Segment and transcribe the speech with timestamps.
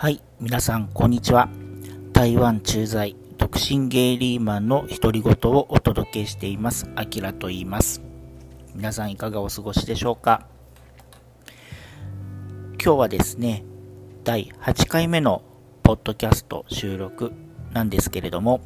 [0.00, 1.48] はい、皆さん、こんにちは。
[2.12, 6.88] 台湾駐在、独身ゲイリーマンの独り言をお届けしています。
[6.94, 8.00] あきらと言います。
[8.76, 10.46] 皆さん、いかがお過ごしでしょうか？
[12.80, 13.64] 今日はですね、
[14.22, 15.42] 第8回目の
[15.82, 17.32] ポッドキャスト収録
[17.72, 18.60] なんですけれども、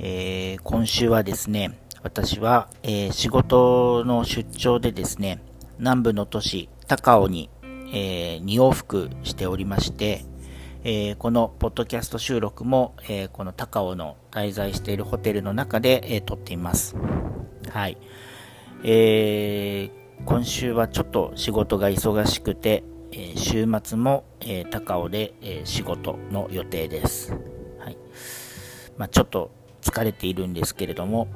[0.00, 5.40] えー、今週はですね、私は、えー、仕事の出張でですね、
[5.78, 7.48] 南部の都市、高尾に
[7.96, 10.26] えー、2往復しておりまして、
[10.84, 16.94] えー、このポッドキャスト収録も、えー、この高尾の滞在しているホテルの中で、えー、撮っています。
[17.70, 17.96] はい。
[18.84, 27.32] えー、今週はちょっと仕事が忙しくて、え、週末も、え、高尾で、え、仕事の予定です。
[27.78, 27.96] はい。
[28.98, 29.50] まあ、ちょっと
[29.80, 31.28] 疲れているんですけれども、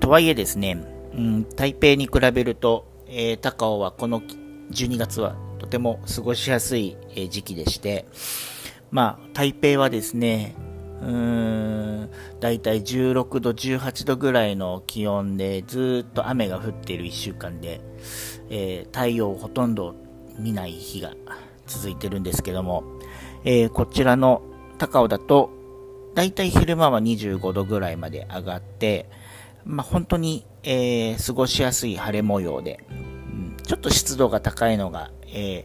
[0.00, 4.20] とはいえですね、うん、台北に比べると、え、高尾はこの
[4.72, 6.96] 12月はとても過ごしやすい
[7.30, 8.04] 時期でして、
[8.90, 10.56] まあ、台北はですね、
[11.00, 12.10] うーん、
[12.40, 17.80] だいたい16度、18度ぐらいの気温で、ずっと雨が降っている1週間で、
[18.50, 19.94] えー、太陽をほとんど
[20.36, 21.14] 見ない日が
[21.68, 22.82] 続いてるんですけども、
[23.44, 24.42] えー、こちらの
[24.78, 25.50] 高尾だと、
[26.16, 29.08] だいたい昼間は25度ぐらいまで上がって、
[29.64, 32.84] まあ、本当に、えー、過ごしやすい晴れ模様で、
[33.64, 35.64] ちょっと湿度が高いのが、え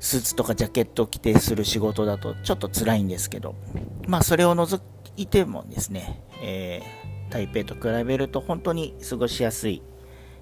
[0.00, 3.54] スーツとかジャケットを着てする仕事だとちょっと辛いんですけど、
[4.06, 4.82] まあそれを除
[5.16, 9.82] いてもですね、えー、台北と比べると本当に過ごしやすい、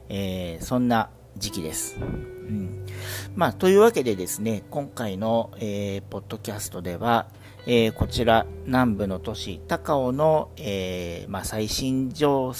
[0.09, 1.97] えー、そんな時期です。
[2.01, 2.87] うん、
[3.35, 7.29] まあ、というわけでですね、今回の、えー、ポッドキャストでは、
[7.67, 12.53] えー、こちら南部の都市高尾の、えーまあ、最新情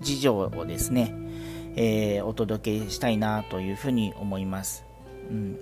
[0.00, 1.14] 事情をですね、
[1.76, 4.87] えー、お届けしたいなというふうに思います。
[5.30, 5.58] うん、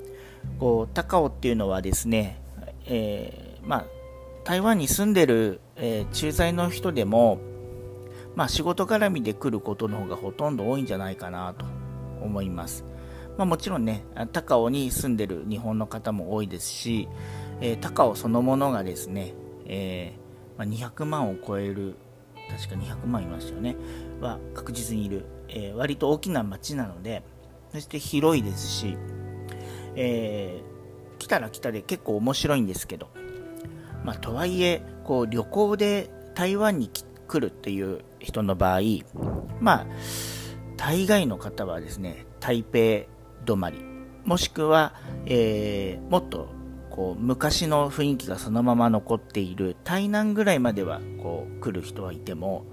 [0.58, 2.40] こう高尾っていうのはですね、
[2.86, 3.86] えー、まあ、
[4.44, 7.38] 台湾に住んでる、えー、駐在の人でも、
[8.34, 11.64] まあ、仕事絡みで来ることの方がほとんど多いんじゃないかなと
[12.22, 12.84] 思います。
[13.36, 17.08] まあ、もちろんね、高尾に住んでる日本の方も多いですし、
[17.60, 19.34] えー、高尾そのものがですね、
[19.66, 20.14] え
[20.56, 21.96] ま、200万を超える、
[22.48, 23.76] 確か200万いましたよね、
[24.20, 27.22] は確実にいるえー、割と大きな町なので、
[27.72, 28.96] そして広いですし、
[29.96, 33.08] えー、来たら来たで結構面白いんですけど、
[34.04, 38.80] まあ、とはいえ、こう旅行で台湾に来るっていう人の場合、
[39.60, 39.86] まあ、
[40.76, 42.78] 大概の方はですね、台北
[43.44, 43.78] 止まり、
[44.24, 46.48] もしくは、えー、もっと
[46.90, 52.64] こう昔の雰囲気がそのまま残っている台南ぐらいまではこう来る人はいても、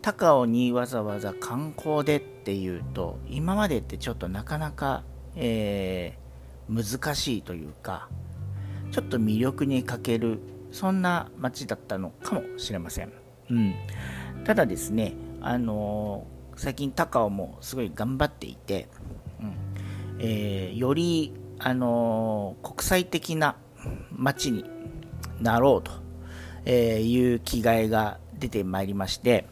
[0.00, 5.04] 高尾にわざわざ観光でっていうと今までってちょっとなかなか、
[5.36, 6.18] え、
[6.68, 8.08] 難しいというか
[8.90, 10.40] ちょっと魅力に欠ける
[10.70, 13.12] そんな街だったのかもしれません、
[13.50, 13.74] うん、
[14.44, 18.88] ただですねあのー、最近高尾もすごい頑張っていて、
[19.40, 19.52] うん。
[20.20, 23.56] えー、よりあのー、国際的な
[24.12, 24.64] 街に
[25.40, 29.46] なろうという気概が出てまいりまして、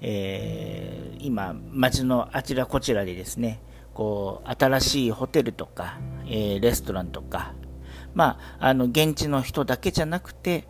[0.00, 3.60] えー、今、街のあちらこちらでですね、
[3.94, 5.98] こう、新しいホテルとか、
[6.32, 7.52] えー、レストランとか、
[8.14, 10.66] まあ、あの、現地の人だけじゃなくて、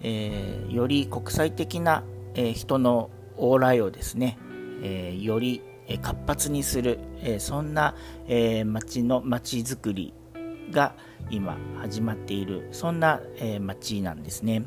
[0.00, 2.02] えー、より国際的な、
[2.34, 3.08] え人の
[3.38, 4.36] 往来をですね、
[4.82, 5.62] えより
[6.02, 7.94] 活発にする、えそんな、
[8.28, 10.12] え街の街づくり
[10.70, 10.94] が
[11.30, 14.64] 今始まっている、そんな、え街なんですね。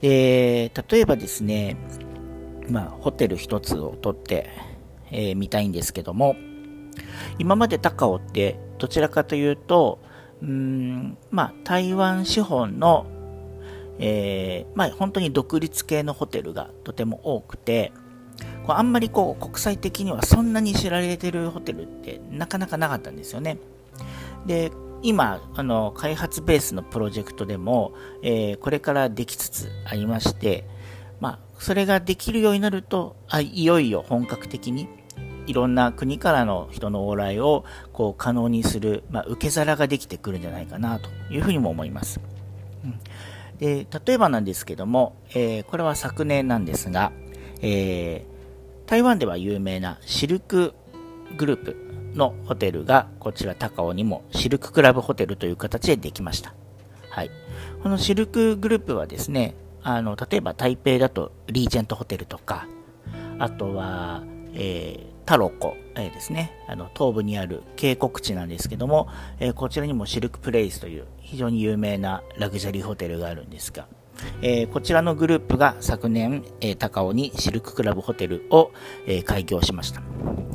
[0.00, 1.76] で、例えばですね、
[2.68, 4.50] まあ、ホテル一つを取って、
[5.12, 6.34] えー、たいんですけども、
[7.38, 9.98] 今まで高尾ってどちらかというと、
[10.42, 13.06] うん、まあ、台湾資本の、
[13.98, 17.92] えー、まあ、本当に独立系のホテルがとても多くて、
[18.64, 23.58] こうあんまりこう国際的にはそんなに知られてるホテルってなかなかなかったんですよね。
[24.46, 24.70] で、
[25.02, 27.92] 今、あの、開発ベースのプロジェクトでも、
[28.22, 30.64] えー、これからできつつありまして、
[31.20, 34.88] まあ、それができるようになると、あいよいよ本格的に
[35.48, 42.20] いろんな国からの人の往来をこう可能にする、まあ、受け皿ができてくるんじゃないかなというふうにも思います。
[42.84, 43.00] うん、
[43.58, 47.12] で例えばなんですけども、えー、これは昨年なんですが、
[47.62, 50.74] えー、台湾では有名なシルク
[51.36, 56.54] グループのホテルがこちら高尾にもシルククラブホテルという形でできました。
[57.10, 57.30] はい。
[57.82, 62.66] このシルクグループはですね、あの、例えば台北だとリージェントホテルとか、
[63.38, 64.22] あとは、
[64.54, 69.08] えー、タロコ、えー、ですね、あの東部にある渓谷地なんですけども、
[69.40, 73.88] えー、こちらにもシルクプレイスという非常に有名なラグジュアリーホテルがあるんですが、
[74.40, 78.72] えー、こちらのグループが昨年、えー、高尾にシルククラブホテルを、
[79.06, 80.00] えー、開業しました。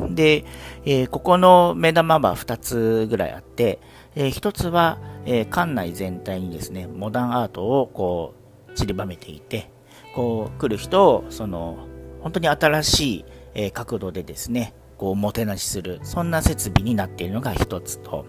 [0.10, 0.44] で、
[0.86, 3.80] えここの目玉は2つぐらいあって、
[4.16, 4.98] え1つは、
[5.28, 8.34] え館内全体にですね、モダンアートをこ
[8.70, 9.70] う散りばめていて、
[10.16, 11.78] こう来る人をその
[12.24, 18.26] 本当に新しい、え角度でですね、こう、もてなしする、そんな設備になっているのが一つと、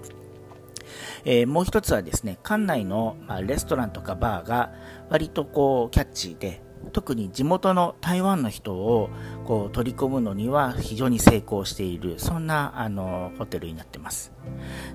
[1.24, 4.72] えー、もう一つはですね、館内の、まあ、レストランとかバーが
[5.08, 6.62] 割とこう、キャッチーで、
[6.92, 9.08] 特に地元の台湾の人を
[9.46, 14.32] こう取り込むのには非常に成功している、そんなあのホテルになってます。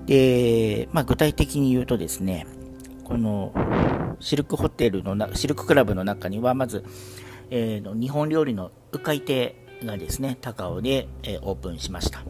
[0.05, 2.45] で、まあ、具体的に言うとですね、
[3.03, 3.53] この
[4.19, 6.83] シルクホテルのな、シルククラブの中には、まず、
[7.49, 12.23] えー、の日本料理の鵜飼亭がですね、高尾で、えー、オープンしました。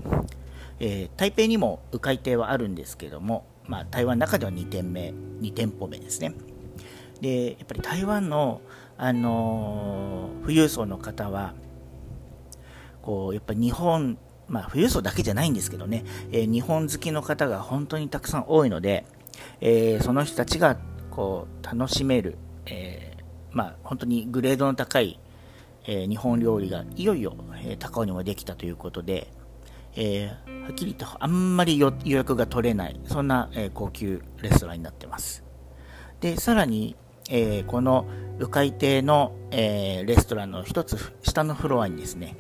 [0.79, 6.33] えー、台北にも鵜飼亭はあるんですけども、まあ、台湾の中では2店目、2店舗目ですね。
[7.21, 8.61] で、やっぱり台湾の、
[8.97, 11.53] あのー、富裕層の方は、
[13.01, 14.17] こう、やっぱり日本、
[14.47, 19.05] まあ、富裕層だけじゃないんですけどね、えー、日本好きの方が本当にたくさん多いので、
[19.61, 20.77] えー、その人たちが、
[21.11, 23.17] こう、楽しめる、え
[23.51, 25.19] まあ、本当にグレードの高い、
[25.85, 29.31] えー、日本料理がいよいよ、えー、高尾にもできたということで、
[29.95, 35.43] えー、はっきり言ってあんまり予約が取れない、そんな、え高級レストランになってます。
[36.21, 36.95] で、さらに、
[37.29, 38.05] えこの
[38.39, 42.37] 鵜飼亭の、えレストランの一つ下のフロアにですね、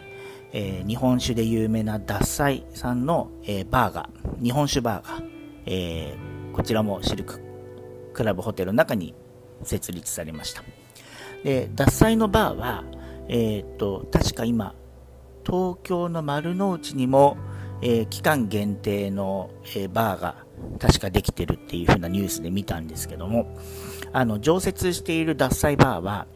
[0.53, 5.23] え日本酒で有名な獺祭さんの、えバーガー、日本酒バーガー、
[5.65, 6.17] え
[6.53, 7.41] こちらもシルク
[8.13, 9.15] クラブホテルの中に
[9.63, 10.63] 設立されました。
[11.43, 12.83] で、獺祭のバーは、
[13.29, 14.75] えっ、と、確か今、
[15.45, 17.37] 東京の丸の内にも、
[17.81, 20.35] えー、期間限定の、えー、バーが
[20.79, 23.55] 確かできてるっていう風なニュースで見たんですけども、
[24.11, 26.27] あの、常設している獺祭バーは、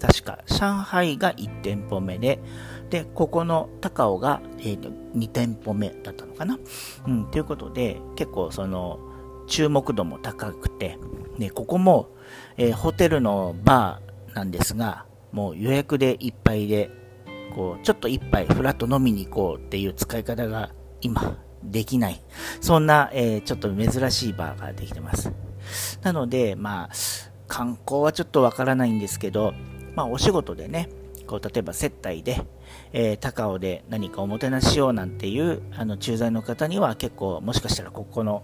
[0.00, 2.40] 確か上海が1店舗目で、
[2.88, 6.58] で、ここの高尾が、えー、2店舗目だったのかな？
[7.06, 8.98] うん、ということで、結構その、
[9.48, 10.98] 注目度も高くて、
[11.36, 12.08] ね、ここも、
[12.56, 16.90] えー、ホテルのバー、なんですが、もう予約でいっぱいで、
[17.54, 22.22] こう、ちょっと一杯フラット飲みに行こうっていう使い方が今できない。
[22.60, 25.32] そんな、えー、ちょっと珍しいバーができてます。
[26.02, 26.90] なので、まあ、
[27.48, 29.54] 観光はちょっとわからないんですけど、
[29.94, 30.88] まあ、お仕事でね、
[31.26, 32.42] こう、例えば接待で、
[32.92, 38.42] えー、高尾で何かおもてなししようなんていう、あの、駐在の方には結構、もしかしたらここの、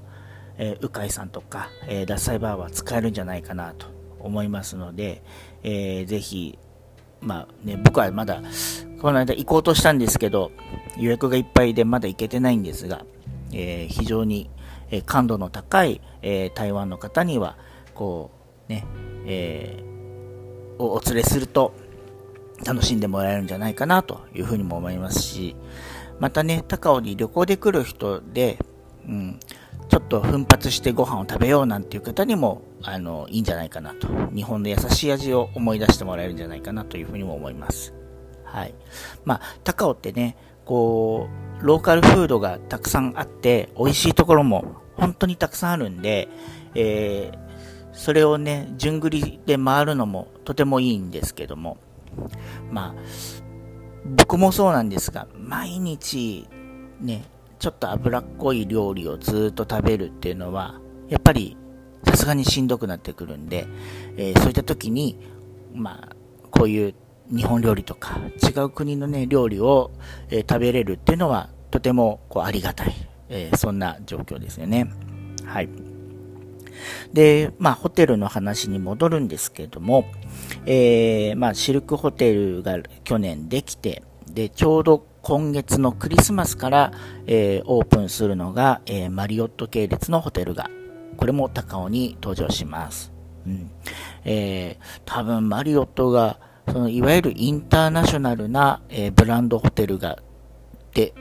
[0.58, 3.87] えー、鵜飼さんとか、えー、脱菜バーは使えるんじゃないかなと
[4.20, 5.23] 思いますので、
[5.62, 6.58] えー、ぜひ、
[7.20, 8.43] まあね、僕はまだ、
[9.00, 10.50] この間行こうとしたんですけど、
[10.99, 13.05] 予約がいっぱいでまだ行けてないんですが、
[13.53, 14.50] えー、非常に、
[15.05, 17.56] 感度の高い、えー、台湾の方には、
[17.94, 18.31] こ
[18.69, 18.87] う、ね、
[19.26, 21.75] えー、お連れすると
[22.65, 25.56] 楽しんでもらえるんじゃないかなというふうにも思いますし、
[26.20, 28.59] またね、高尾に旅行で来る人で、
[29.06, 29.41] うん、
[30.08, 34.08] と奮発してご飯を食べようなんていう方にも、あの、いいんじゃないかなと。
[34.34, 37.94] 日本の優しい味を思い出してもらえるんじゃないかなというふうにも思います。
[38.44, 38.75] はい。
[39.25, 41.29] まあ、高尾ってね、こ
[41.62, 44.65] う、ローカルフードがたくさんあって、美味しいところも
[44.96, 46.29] 本当にたくさんあるんで、
[46.74, 47.38] えー、
[47.93, 51.79] それをね、順繰りで回るのもとてもいいんですけども、
[52.70, 53.03] まあ、
[54.05, 56.48] 僕もそうなんですが、毎日、
[57.00, 57.24] ね、
[57.58, 61.56] ちょっと脂っこい料理をずっと食べるっていうのは、やっぱり
[62.05, 63.67] さすがにしんどくなってくるんで、
[64.17, 65.19] えー、そういった時に、
[65.74, 66.17] まあ、
[66.50, 66.94] こういう
[67.31, 69.91] 日本料理とか違う国のね、料理を、
[70.31, 72.94] えー、食べれるっていうのはとてもこうありがたい、
[73.29, 74.91] えー、そんな状況ですよね。
[75.44, 75.69] はい。
[77.12, 80.05] で、まあ、ホテルの話に戻るんですけども、
[80.65, 86.93] えー、まあ、シルクホテルが去年できて、で、ちょうど今月のクリスマスから、
[87.27, 90.70] えー、オープンするのが、えー、マリオット系列のホテルが、
[91.19, 93.13] これも高尾に登場します。
[93.47, 93.70] うん。
[94.25, 100.19] えー、多分マリオットが、そのいわゆるインターナショナルな、えー、ブランドホテルが、
[100.94, 101.13] で、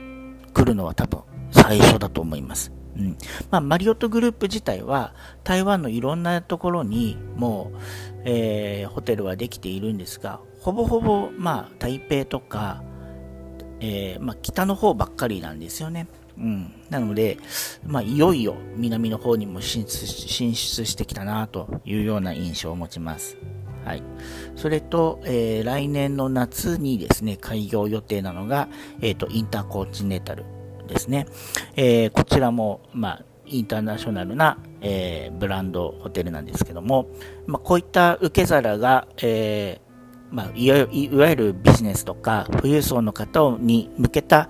[0.54, 2.72] 来るのは多分最初だと思います。
[2.96, 3.18] うん。
[3.50, 5.12] まあ、マリオットグループ自体は、
[5.44, 7.78] 台湾のいろんなところに、もう、
[8.24, 12.82] えー、ホテルはできているんですが、ほぼほぼ、まあ、台北とか、
[13.80, 16.06] えー、まあ、北の方ばっかりなんですよね。
[16.38, 16.72] うん。
[16.88, 17.38] なので、
[17.86, 23.36] まあ、いよいよ南の方にも進出進出してきたなというような印象を持ちます。
[23.84, 24.02] はい。
[24.56, 28.68] それと、えー、来年の夏にですね、開業予定なのが、
[29.00, 30.44] えっ、ー、と、インターコンチネタル
[30.86, 31.26] ですね。
[31.76, 37.08] えー、こちらも、まあ、インターナショナルな、えー、ブランドホテルなんですけども、
[37.46, 39.87] まあ、こういった受け皿が、えー
[40.30, 44.48] まあ、いわゆるビジネスとか富裕層の方に向けた、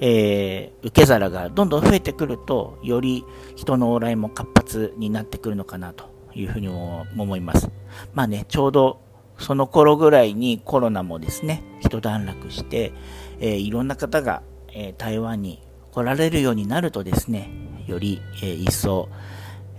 [0.00, 7.70] えー、受け皿がどんどん増えてくると、より人の往来も活発になってくるのかなというふうにも思います。
[8.14, 9.00] まあね、ちょうど
[9.38, 12.92] その頃ぐらいにコロナもですね、一段落して、
[13.38, 17.50] えー、いろんな方が、えー、台湾に来られるようになるとですね、
[17.86, 19.08] より、えー、一層、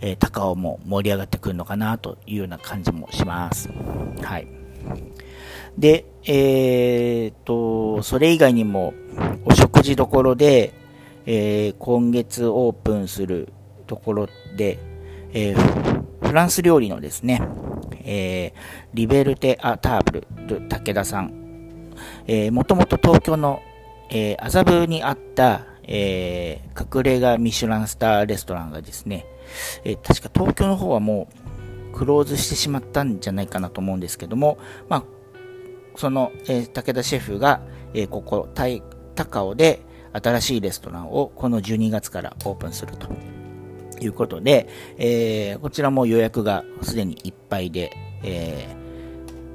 [0.03, 3.69] え高尾も盛り上がってくるのかなというような感じもします。
[4.23, 4.47] はい。
[5.77, 8.93] で、えー、と、それ以外にも、
[9.45, 10.73] お食事どころで、
[11.25, 13.49] えー、今月オープンする
[13.87, 14.79] ところで、
[15.33, 17.41] えー、フランス料理のですね、
[18.03, 18.59] えー、
[18.93, 21.33] リベルテ・ア・ターブル・武田さん、
[22.27, 23.61] えー、もともと東京の、
[24.09, 29.25] えー、麻布にあった、えー、隠れ家ミシュランスターレストランがですね、
[29.83, 31.27] えー、確か東京の方はも
[31.93, 34.57] うクローズしてしまったんじゃないかなと思うんですけども、
[34.89, 35.03] まあ、
[35.95, 37.61] その、え、武田シェフが、
[37.93, 38.47] えー、ここ、
[39.15, 39.81] 高尾で
[40.13, 43.07] 新しいレストランをこの12月からオープンすると
[44.03, 44.67] いうことで、
[44.97, 47.91] えー、こちらも予約がすでにいっぱいで、
[48.23, 48.75] え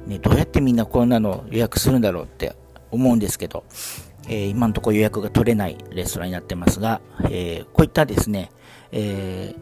[0.05, 2.55] ー、ね、どうやってみんなこんなの予約するんだろうって
[2.91, 3.65] 思うんですけど、
[4.27, 8.51] えー、今のところ予約が取れないレストランになってますが、えこういったですね、
[8.91, 9.53] え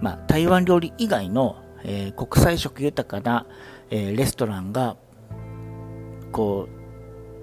[0.00, 3.46] まあ、台湾料理以外の、え国際色豊かな、
[3.90, 4.96] えレストランが、
[6.36, 6.68] こ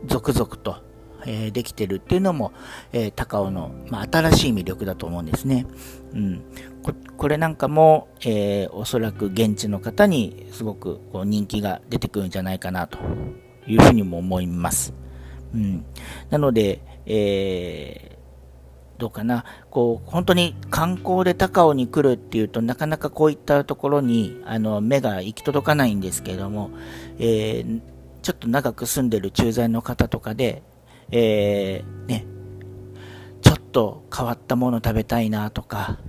[0.05, 0.77] う、続々と、
[1.25, 2.53] えー、できてるっていうのも、
[2.91, 5.65] えー、高尾の、まあ、新しい魅力だと思うんですね。
[6.13, 6.41] うん。
[6.83, 12.99] ここれなんかも、えー、おそらく現地の方にすごくこう人気が出てくるんじゃないかなと
[13.65, 14.93] いうふうにも思います。
[15.55, 15.85] うん。
[16.29, 26.69] なので、えー、どうかな、こう、本当に観光で高尾に来るっていうとなかなかこういったところに、あの、目が行き届かないんですけれども、
[27.17, 27.81] えー、
[28.23, 30.63] ちょっと長く住んでる駐在の方とかで、
[31.11, 32.25] えー、ね、
[33.41, 35.99] ちょっと変わったもの食べたいなとか、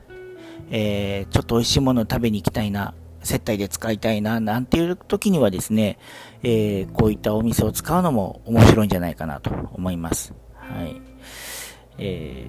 [0.71, 2.95] えー、ちょっと美味しいもの食べに行きたいな、
[3.25, 5.99] 接待で使いたいな、なんていう時にはですね、
[6.45, 10.33] えー、こういったお店を使うのも面白いんじゃないかなと思います。
[10.55, 11.01] はい。
[11.99, 12.47] え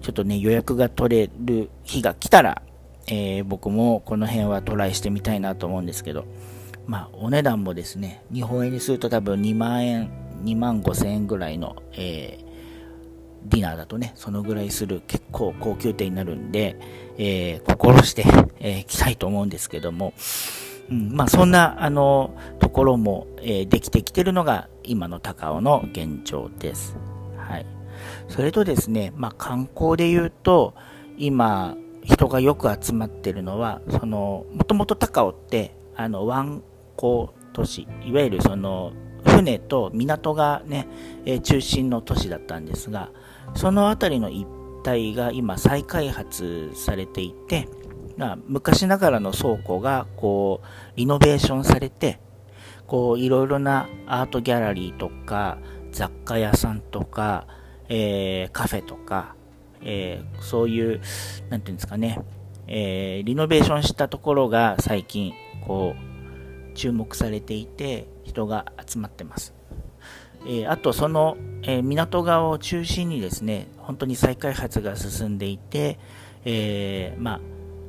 [0.00, 2.62] ー、ちょっとね、予約が取れる日が来たら、
[3.08, 6.26] えー、僕もこの辺はトライしてみたいなと思うんですけど、
[6.86, 16.78] まあ、お値段もですね、日本円にすると多分2万円2万5千円ぐらいの、えー、ディナーだとね、そのぐらいする結構高級店になるんで、
[17.18, 18.24] えー、心して、
[18.60, 20.12] えー、来たいと思うんですけども、
[20.90, 26.96] うん、まあそんな、あの、ところも、えー、できてきてるのが今の高尾の現状です。
[27.36, 27.66] はい。
[28.28, 30.74] それとですね、まあ観光で言うと、
[31.16, 36.62] 今、人がよく集まってるのは、その、もともと高尾って、あの、湾
[36.96, 38.92] 口都市、いわゆるその、
[39.24, 40.86] 船と港がね、
[41.24, 43.10] え中心の都市だったんですが、
[43.54, 44.46] その辺りの一
[44.86, 47.68] 帯が今再開発されていて、
[48.16, 52.20] まあ、昔ながらの倉庫がこうリノベーションされて、
[52.86, 55.58] こういろいろなアートギャラリーとか
[55.90, 57.46] 雑貨屋さんとか、
[57.88, 59.34] えー、カフェとか、
[59.82, 61.00] えー、そういう、
[61.50, 62.20] なんていうんですかね、
[62.66, 65.32] えー、リノベーションしたところが最近
[65.66, 66.13] こう
[66.74, 69.54] 注目されていて、人が集まってます。
[70.46, 75.98] えー、あとその、えー、港側を中心にですね、本当に再開発が進んでいて、
[76.44, 77.40] えー、まあ、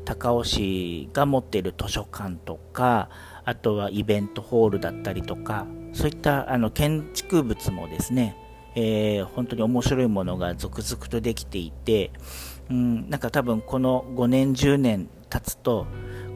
[0.05, 3.09] 高尾市が持っている図書館とか、
[3.43, 8.37] あとはイベントホールだったりとか、そういったあの建築物もですね、
[8.75, 12.11] えー、本当に面白いものが続々とできていて、
[12.69, 15.87] うん、なんか多分この5年10年経つと、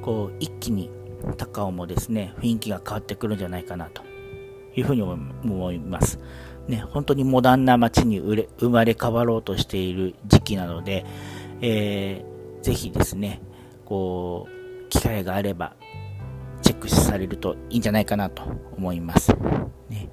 [0.01, 0.89] こう一気に
[1.38, 4.04] 高尾もですね、雰囲気が変わってくるんじゃないかなと
[4.76, 6.20] いうふうに思います。
[6.68, 11.06] ね、本当にモダンな街に生まれ変わろうとしている時期なので、
[11.62, 13.42] えー、ぜひですね、
[13.86, 14.48] こ
[14.86, 15.76] う、機会があれば、
[16.62, 18.44] チェックされるといいんじゃないかなと
[18.78, 19.34] 思います。
[19.90, 20.10] ね、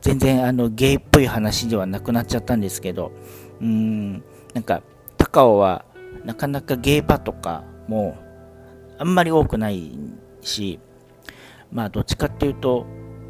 [0.00, 3.12] 全然あのゲイっぽい話ではなくなっちゃったんですけど、
[3.60, 4.12] うーん、
[4.52, 4.82] なんか、
[5.16, 5.84] 高尾は
[6.24, 8.16] なかなかゲイバとかも
[8.98, 9.98] あんまり多くない
[10.44, 10.80] し、
[11.72, 12.86] まあどっちかっていうと、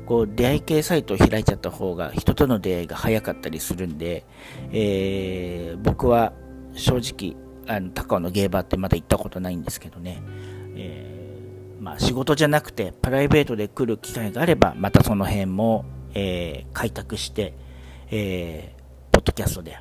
[0.06, 4.26] こう出会い系サイトを開いちゃった方が人との出会いが早かったりするんで、
[4.70, 6.32] えー、僕は
[6.74, 10.22] 正直、あの高尾のゲーバーってまだ行ったことないんですけどね、
[10.76, 17.54] えー、まあ、仕事じゃなくてプライベートで来る機会があれば、またその辺も、えー、開拓して、
[18.10, 19.78] えー、ポッドキャストで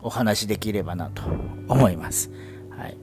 [0.00, 1.22] お話しできればなと
[1.68, 2.30] 思います。
[2.70, 2.96] はい。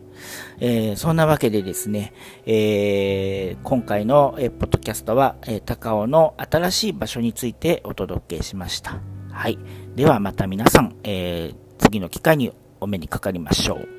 [0.59, 2.13] えー、そんなわけでですね、
[2.45, 8.99] えー、今回の、えー、ポッドキャストは、えー、高尾の新しい場所についてお届けしました。
[9.31, 9.57] はい。
[9.95, 13.98] ではまた皆さん、えー、次の機会にお目にかかりましょう。